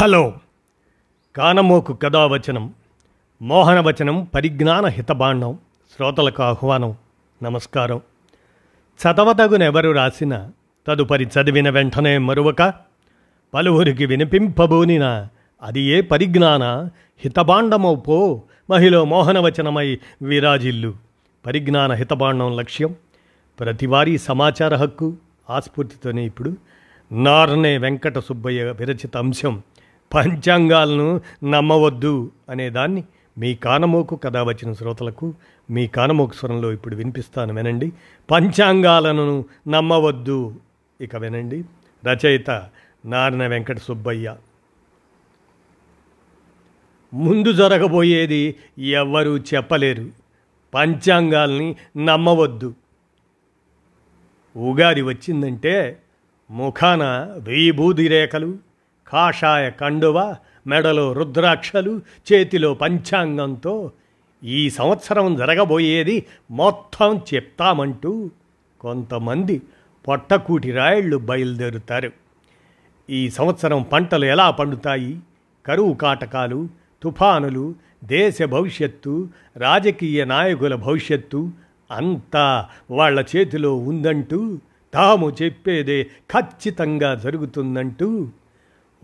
Hello. 0.00 0.34
కానమోకు 1.36 1.92
కథావచనం 1.92 2.74
మోహనవచనం 3.42 4.24
పరిజ్ఞాన 4.34 4.86
హితబాండం 4.86 5.58
శ్రోతలకు 5.96 6.42
ఆహ్వానం 6.42 6.96
నమస్కారం. 7.42 8.00
చదవతగునెవరు 9.02 9.90
రాసిన 9.90 10.50
తదుపరి 10.86 11.24
చదివిన 11.24 11.70
వెంటనే 11.70 12.18
మరువక 12.18 12.74
పలువురికి 13.54 14.06
వినిపింపబోనిన 14.06 15.28
అది 15.62 15.80
ఏ 15.80 16.00
పరిజ్ఞాన 16.00 16.64
హితబాండమో 17.18 17.94
పో 17.94 18.42
మహిళ 18.70 19.02
మోహనవచనమై 19.02 19.98
విరాజిల్లు. 20.22 20.94
పరిజ్ఞాన 21.46 21.92
హితబాండం 21.92 22.56
లక్ష్యం 22.56 22.94
ప్రతివారీ 23.60 24.18
సమాచార 24.18 24.74
హక్కు 24.74 25.16
ఆస్ఫూర్తితోనే 25.50 26.26
ఇప్పుడు 26.26 26.56
నార్నే 27.12 27.78
వెంకట 27.78 28.18
సుబ్బయ్య 28.18 28.64
విరచిత 28.64 29.16
అంశం. 29.16 29.62
పంచాంగాలను 30.14 31.20
నమ్మవద్దు 31.44 32.32
అనేదాన్ని 32.50 33.04
మీ 33.38 33.54
కానమోకు 33.54 34.16
కథ 34.16 34.36
వచ్చిన 34.36 34.72
శ్రోతలకు 34.72 35.34
మీ 35.70 35.86
కానమోకు 35.86 36.34
స్వరంలో 36.34 36.72
ఇప్పుడు 36.72 36.96
వినిపిస్తాను 36.96 37.54
వినండి. 37.54 37.92
పంచాంగాలను 38.30 39.44
నమ్మవద్దు. 39.68 40.54
ఇక 41.00 41.16
వినండి. 41.16 41.64
రచయిత 42.06 42.68
నారణ 43.06 43.46
వెంకట 43.46 43.78
సుబ్బయ్య. 43.78 44.36
ముందు 47.14 47.52
జరగబోయేది 47.52 48.54
ఎవ్వరూ 48.78 49.38
చెప్పలేరు. 49.38 50.08
పంచాంగాల్ని 50.74 51.76
నమ్మవద్దు. 51.96 52.74
ఉగాది 54.56 55.02
వచ్చిందంటే 55.02 56.02
ముఖాన 56.50 57.02
వెయ్యి 57.38 58.08
రేఖలు 58.08 58.69
కాషాయ 59.10 59.70
కండువ 59.70 60.36
మెడలో 60.66 61.12
రుద్రాక్షలు 61.12 62.00
చేతిలో 62.32 62.74
పంచాంగంతో 62.74 63.90
ఈ 64.44 64.70
సంవత్సరం 64.70 65.36
జరగబోయేది 65.36 66.26
మొత్తం 66.50 67.20
చెప్తామంటూ 67.34 68.30
కొంతమంది 68.80 69.62
పొట్టకూటి 70.08 70.70
రాయళ్ళు 70.70 71.16
బయలుదేరుతారు. 71.16 72.10
ఈ 73.10 73.30
సంవత్సరం 73.30 73.82
పంటలు 73.82 74.24
ఎలా 74.24 74.50
పండుతాయి? 74.50 75.18
కరువు 75.66 75.94
కాటకాలు 75.94 76.68
తుఫానులు 77.02 77.74
దేశ 78.04 78.42
భవిష్యత్తు 78.42 79.28
రాజకీయ 79.56 80.24
నాయకుల 80.24 80.74
భవిష్యత్తు 80.74 81.50
అంతా 81.90 82.68
వాళ్ళ 82.90 83.24
చేతిలో 83.36 83.76
ఉందంటూ 83.76 84.58
తాము 84.94 85.30
చెప్పేదే 85.42 86.02
ఖచ్చితంగా 86.04 87.14
జరుగుతుందంటూ 87.14 88.28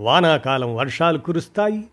వానాకాలం 0.01 0.77
వర్షాలు 0.77 1.19
కురుస్తాయి 1.19 1.85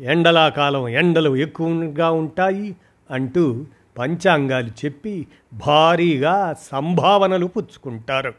ఎండలాకాలం 0.00 0.88
ఎండలు 0.88 1.36
ఎక్కువగా 1.36 2.10
ఉంటాయి 2.10 2.76
అంటూ 3.10 3.64
పంచాంగాలు 3.98 4.68
చెప్పి 4.68 5.26
భారీగా 5.52 6.54
సంభావనలు 6.72 7.46
పుచ్చుకుంటారు. 7.46 8.34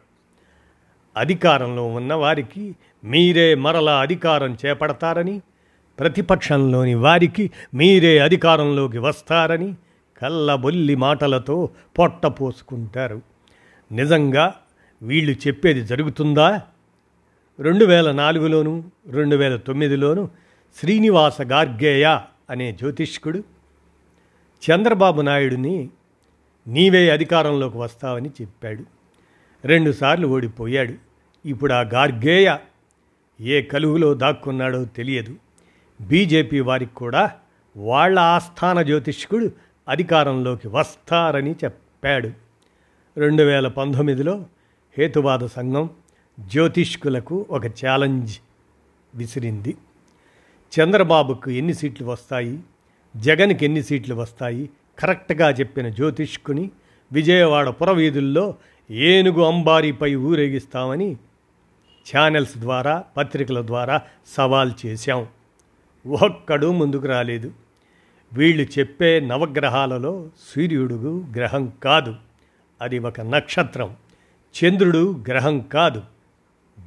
అధికారంలో 1.17 1.87
ఉన్నవారికి 1.87 2.75
మీరే 3.03 3.55
మరలా 3.55 3.99
అధికారం 3.99 4.57
చేపడతారని 4.65 5.41
ప్రతిపక్షంలోని 5.99 6.93
వారికి 6.93 7.51
మీరే 7.73 8.19
అధికారంలోకి 8.19 8.97
వస్తారని 8.97 9.75
కళ్ళబొల్లి 10.21 10.95
మాటలతో 10.95 11.69
పొట్ట 11.99 12.25
పోసుకుంటారు. 12.25 13.21
నిజంగా 13.91 14.55
వీళ్ళు 15.01 15.47
చెప్పేది 15.47 15.81
జరుగుతుందా? 15.81 16.61
రెండు 17.61 17.85
వేల 17.85 18.11
నాలుగులోను 18.11 18.91
రెండు 19.07 19.35
వేల 19.35 19.55
తొమ్మిదిలోను 19.55 20.29
శ్రీనివాస 20.79 21.41
గార్గేయ 21.41 22.19
అనే 22.49 22.71
జ్యోతిష్కుడు 22.71 23.43
చంద్రబాబు 24.63 25.21
నాయుడిని 25.21 25.89
నీవే 26.67 27.09
అధికారంలోకి 27.09 27.77
వస్తావని 27.77 28.29
చెప్పాడు. 28.29 28.83
రెండుసార్లు 29.65 30.27
ఓడిపోయాడు. 30.27 30.93
ఇప్పుడు 31.45 31.73
ఆ 31.73 31.81
గార్గేయ 31.81 32.57
ఏ 33.41 33.61
కలుగులో 33.61 34.13
దాక్కున్నాడో 34.13 34.85
తెలియదు. 34.85 35.35
బీజేపీ 36.01 36.59
వారికి 36.59 36.95
కూడా 36.95 37.31
వాళ్ళ 37.77 38.19
ఆస్థాన 38.19 38.81
జ్యోతిష్కుడు 38.81 39.51
అధికారంలోకి 39.89 40.67
వస్తారని 40.67 41.55
చెప్పాడు. 41.63 42.29
రెండు 43.17 43.43
వేల 43.43 43.67
పంతొమ్మిదిలో 43.67 44.45
హేతువాద 44.97 45.39
సంఘం 45.39 45.89
జ్యోతిష్కులకు 46.47 47.45
ఒక 47.49 47.65
ఛాలెంజ్ 47.65 48.37
విసిరింది. 49.15 49.77
చంద్రబాబుకు 50.79 51.51
ఎన్ని 51.51 51.73
సీట్లు 51.73 52.07
వస్తాయి? 52.07 52.59
జగన్కి 53.17 53.65
ఎన్ని 53.65 53.83
సీట్లు 53.83 54.15
వస్తాయి? 54.15 54.69
కరెక్ట్గా 54.99 55.49
చెప్పిన 55.49 55.89
జ్యోతిష్కుని 55.89 56.71
విజయవాడ 57.11 57.69
పురవీధుల్లో 57.69 58.55
ఏనుగు 58.91 59.41
అంబారీపై 59.41 60.15
ఊరేగిస్తామని 60.15 61.17
ఛానల్స్ 62.15 62.57
ద్వారా 62.57 63.03
పత్రికల 63.17 63.67
ద్వారా 63.67 64.01
సవాల్ 64.27 64.71
చేశాం. 64.85 65.27
ఒక్కడు 66.07 66.71
ముందుకు 66.71 67.07
రాలేదు. 67.07 67.51
వీళ్ళు 68.33 68.79
చెప్పే 68.79 69.19
నవగ్రహాలలో 69.19 70.29
సూర్యుడు 70.55 71.23
గ్రహం 71.35 71.73
కాదు. 71.83 72.15
అది 72.81 72.99
ఒక 72.99 73.21
నక్షత్రం. 73.21 73.95
చంద్రుడు 74.63 75.23
గ్రహం 75.27 75.59
కాదు. 75.59 76.01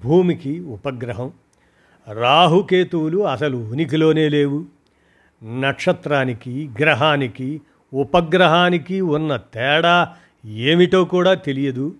భూమికి 0.03 0.61
ఉపగ్రహం. 0.61 1.33
రాహుకేతువులు 2.13 3.19
అసలు 3.19 3.57
ఉనికిలోనే 3.57 4.29
లేవు. 4.29 4.65
నక్షత్రానికి 5.45 6.71
గ్రహానికి 6.81 7.61
ఉపగ్రహానికి 7.93 9.01
ఉన్న 9.01 9.37
తేడా 9.37 10.15
ఏమిటో 10.47 11.05
కూడా 11.05 11.35
తెలియదు. 11.35 11.95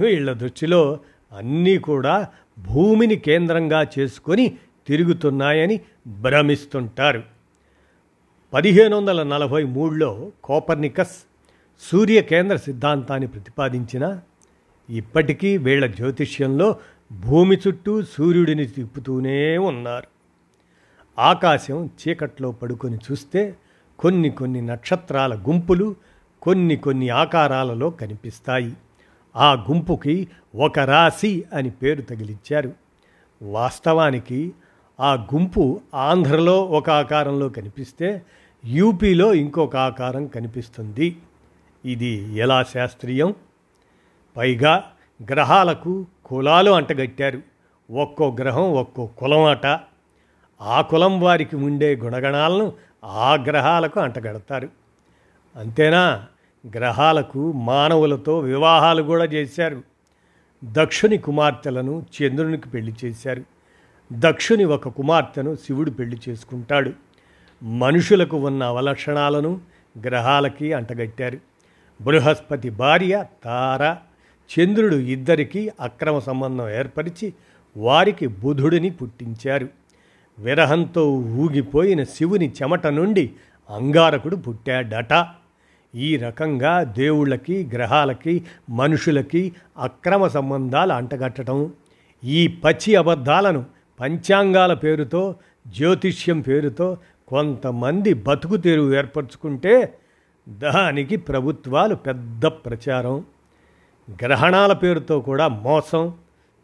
వీళ్ళ 0.00 0.32
దృష్టిలో 0.32 0.98
అన్నీ 1.32 1.78
కూడా 1.78 2.28
భూమిని 2.58 3.16
కేంద్రంగా 3.16 3.86
చేసుకొని 3.98 4.56
తిరుగుతున్నాయని 4.88 5.80
భ్రమిస్తుంటారు. 6.06 7.22
పదిహేను 8.52 8.96
వందల 8.96 9.22
నలభై 9.22 9.64
మూడులో 9.64 10.30
కోపర్నికస్ 10.44 11.16
సూర్య 11.90 12.22
కేంద్ర 12.22 12.56
సిద్ధాంతాన్ని 12.56 13.28
ప్రతిపాదించిన 13.28 14.20
ఇప్పటికీ 14.90 15.56
వీళ్ళ 15.56 15.86
జ్యోతిష్యంలో 15.86 16.76
భూమి 17.12 17.56
చుట్టూ 17.68 18.02
సూర్యుడిని 18.02 18.66
తిప్పుతూనే 18.66 19.58
ఉన్నారు. 19.58 20.08
ఆకాశం 21.20 21.86
చీకట్లో 21.86 22.52
పడుకొని 22.52 22.96
చూస్తే 22.96 23.56
కొన్ని 23.98 24.30
కొన్ని 24.30 24.62
నక్షత్రాల 24.62 25.34
గుంపులు 25.34 25.96
కొన్ని 26.42 26.76
కొన్ని 26.76 27.08
ఆకారాలలో 27.08 27.90
కనిపిస్తాయి. 27.90 28.72
ఆ 29.36 29.52
గుంపుకి 29.54 30.28
ఒక 30.54 30.78
రాశి 30.78 31.44
అని 31.52 31.70
పేరు 31.70 32.02
తగిలించారు 32.02 32.72
వాస్తవానికి 33.42 34.52
ఆ 35.00 35.14
గుంపు 35.14 35.80
ఆంధ్రలో 35.94 36.64
ఒక 36.64 36.90
ఆకారంలో 36.90 37.48
కనిపిస్తే 37.48 38.22
యూపీలో 38.64 39.34
ఇంకొక 39.34 39.76
ఆకారం 39.76 40.26
కనిపిస్తుంది. 40.26 41.16
ఇది 41.84 42.36
ఎలా 42.36 42.62
శాస్త్రీయం? 42.62 43.34
పైగా 44.36 44.92
గ్రహాలకు 45.22 46.06
కులాలు 46.24 46.70
అంటగట్టారు. 46.70 47.42
ఒక్కో 47.90 48.36
గ్రహం 48.40 48.72
ఒక్కో 48.72 49.06
కులం 49.06 49.44
అట. 49.44 49.80
ఆ 50.60 50.80
కులం 50.80 51.20
వారికి 51.20 51.56
ఉండే 51.56 51.96
గుణగణాలను 51.96 52.72
ఆ 53.04 53.34
గ్రహాలకు 53.34 54.00
అంటగడతారు. 54.00 54.68
అంతేనా? 55.56 56.26
గ్రహాలకు 56.76 57.52
మానవులతో 57.52 58.38
వివాహాలు 58.38 59.02
కూడా 59.02 59.24
చేశారు. 59.24 59.82
దక్షుని 60.64 61.18
కుమార్తెలను 61.18 62.06
చంద్రునికి 62.22 62.68
పెళ్ళి 62.68 62.94
చేశారు. 63.04 63.42
దక్షుని 64.12 64.64
ఒక 64.64 64.88
కుమార్తెను 64.88 65.56
శివుడు 65.56 65.90
పెళ్ళి 65.90 66.20
చేసుకుంటాడు. 66.28 66.92
మనుషులకు 67.62 68.36
ఉన్న 68.36 68.62
అవలక్షణాలను 68.62 69.60
గ్రహాలకి 70.06 70.72
అంటగట్టారు. 70.72 71.38
బృహస్పతి 72.02 72.70
భార్య 72.70 73.24
తార 73.44 73.96
చంద్రుడు 74.52 74.96
ఇద్దరికి 74.96 75.70
అక్రమ 75.80 76.18
సంబంధం 76.18 76.70
ఏర్పరిచి 76.70 77.32
వారికి 77.76 78.26
బుధుడిని 78.26 78.90
పుట్టించారు. 78.90 79.68
విరహంతో 80.38 81.10
ఊగిపోయిన 81.14 82.04
శివుని 82.04 82.52
చెమట 82.62 82.86
నుండి 82.86 83.30
అంగారకుడు 83.70 84.36
పుట్టాడట. 84.36 85.26
ఈ 85.94 86.16
రకంగా 86.16 86.82
దేవుళ్ళకి 86.82 87.70
గ్రహాలకి 87.72 88.44
మనుషులకి 88.70 89.52
అక్రమ 89.78 90.26
సంబంధాలు 90.26 90.92
అంటగట్టడం 90.92 91.72
ఈ 92.24 92.46
పచ్చి 92.46 92.94
అబద్ధాలను 92.94 93.64
పంచాంగాల 94.00 94.74
పేరుతో 94.74 95.36
జ్యోతిష్యం 95.66 96.40
పేరుతో 96.40 96.98
కొంతమంది 97.28 98.14
బతుకు 98.14 98.56
తెరువు 98.56 98.94
ఏర్పరచుకుంటే 98.94 99.94
దానికి 100.48 101.16
ప్రభుత్వాలు 101.16 101.94
పెద్ద 101.94 102.46
ప్రచారం. 102.46 103.24
గ్రహణాల 104.10 104.72
పేరుతో 104.72 105.20
కూడా 105.20 105.48
మోసం 105.48 106.12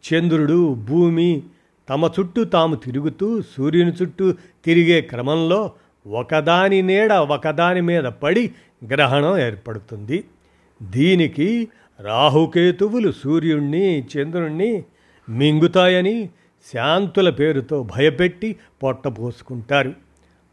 చంద్రుడు 0.03 0.73
భూమి 0.73 1.43
తమ 1.89 2.09
చుట్టూ 2.19 2.43
తాము 2.43 2.75
తిరుగుతూ 2.75 3.41
సూర్యుని 3.41 3.91
చుట్టూ 3.91 4.33
తిరిగే 4.65 5.01
క్రమంలో 5.01 5.71
ఒకదాని 6.07 6.81
నీడ 6.81 7.13
ఒకదాని 7.13 7.81
మీద 7.81 8.03
పడి 8.03 8.51
గ్రహణం 8.87 9.37
ఏర్పడుతుంది. 9.37 10.23
దీనికి 10.81 11.67
రాహుకేతువులు 11.99 13.11
సూర్యుణ్ణి 13.11 14.01
చంద్రుణ్ణి 14.01 14.83
మింగుతాయని 15.29 16.29
శాంతుల 16.73 17.29
పేరుతో 17.29 17.83
భయపెట్టి 17.83 18.55
పొట్టపోసుకుంటారు 18.83 19.93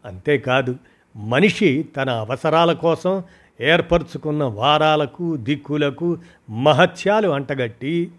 అంతేకాదు 0.04 0.76
మనిషి 1.16 1.87
తన 1.96 2.10
అవసరాల 2.10 2.72
కోసం 2.72 3.22
ఏర్పరచుకున్న 3.61 4.45
వారాలకు 4.45 5.37
దిక్కులకు 5.37 6.19
మహత్యాలు 6.51 7.29
అంటగట్టి 7.29 8.11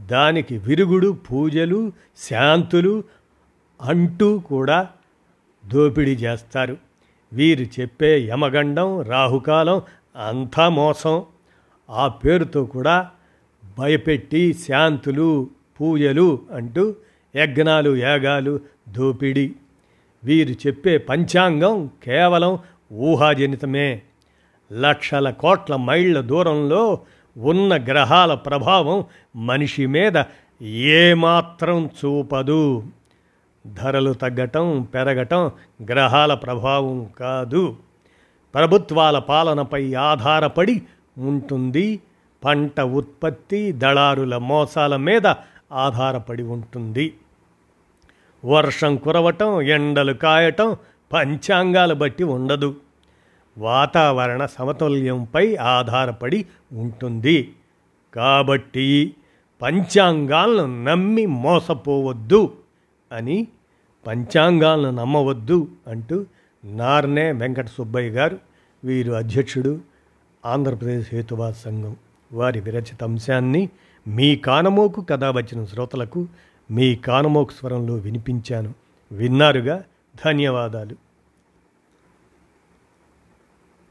దానికి 0.00 0.58
విరుగుడు 0.58 1.18
పూజలు 1.32 1.92
శాంతులు 2.18 3.04
అంటూ 3.80 4.38
కూడా 4.38 4.88
దోపిడీ 5.66 6.14
చేస్తారు. 6.14 6.76
వీరు 7.32 7.80
చెప్పే 7.80 8.18
యమగండం 8.18 9.00
రాహుకాలం 9.00 9.82
అంతా 10.28 10.68
మోసం. 10.68 11.22
ఆ 11.90 12.08
పేరుతో 12.08 12.64
కూడా 12.64 13.10
భయపెట్టి 13.78 14.54
శాంతులు 14.54 15.50
పూజలు 15.80 16.38
అంటూ 16.52 16.94
యజ్ఞాలు 17.36 17.96
యాగాలు 17.96 18.60
దోపిడీ. 18.88 19.52
వీరు 20.24 20.66
చెప్పే 20.66 20.98
పంచాంగం 20.98 21.90
కేవలం 22.04 22.58
ఊహాజనితమే. 22.92 24.02
లక్షల 24.74 25.30
కోట్ల 25.30 25.76
మైళ్ళ 25.76 26.20
దూరంలో 26.20 26.98
ఉన్న 27.38 27.76
గ్రహాల 27.76 28.34
ప్రభావం 28.34 29.04
మనిషి 29.36 29.86
మీద 29.86 30.22
ఏమాత్రం 30.62 31.86
చూపదు. 31.86 32.82
ధరలు 33.66 34.12
తగ్గటం 34.12 34.88
పెరగటం 34.94 35.50
గ్రహాల 35.90 36.34
ప్రభావం 36.34 37.06
కాదు. 37.20 37.76
ప్రభుత్వాల 38.54 39.18
పాలనపై 39.18 39.94
ఆధారపడి 39.94 40.82
ఉంటుంది. 41.18 42.00
పంట 42.44 42.80
ఉత్పత్తి 42.80 43.72
దళారుల 43.72 44.36
మోసాల 44.36 44.96
మీద 44.96 45.26
ఆధారపడి 45.72 46.42
ఉంటుంది. 46.42 47.14
వర్షం 48.44 48.96
కురవటం 48.96 49.62
ఎండలు 49.62 50.12
కాయటం 50.12 50.76
పంచాంగాలు 51.12 51.94
బట్టి 51.94 52.24
ఉండదు. 52.24 52.74
వాతావరణ 53.58 54.46
సమతుల్యంపై 54.46 55.56
ఆధారపడి 55.56 56.46
ఉంటుంది. 56.72 57.54
కాబట్టి 58.14 59.14
పంచాంగాలను 59.62 60.84
నమ్మి 60.84 61.26
మోసపోవద్దు 61.26 62.52
అని 63.12 63.46
పంచాంగాలను 64.06 64.90
నమ్మవద్దు 64.90 65.68
అంటూ 65.88 66.26
నార్నే 66.64 67.32
వెంకట 67.32 67.66
సుబ్బయ్య 67.66 68.10
గారు 68.10 68.38
వీరు 68.84 69.12
అధ్యక్షుడు 69.12 69.80
ఆంధ్రప్రదేశ్ 70.46 71.14
హేతువాద 71.14 71.52
సంఘం 71.52 71.96
వారి 72.32 72.60
విరచిత 72.60 73.04
అంశాన్ని 73.04 73.68
మీ 74.08 74.36
కానమోకు 74.36 75.00
కథ 75.00 75.24
వచ్చిన 75.24 75.64
శ్రోతలకు 75.64 76.26
మీ 76.70 76.94
కానమోకు 76.94 77.52
స్వరంలో 77.52 77.94
వినిపించాను. 77.94 78.74
విన్నారుగా? 79.12 79.84
ధన్యవాదాలు. 80.24 81.03